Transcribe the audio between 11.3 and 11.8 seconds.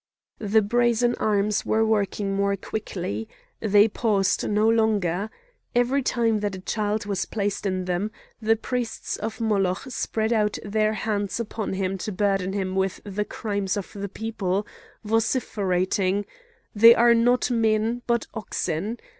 upon